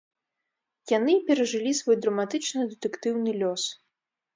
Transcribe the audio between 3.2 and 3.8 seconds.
лёс.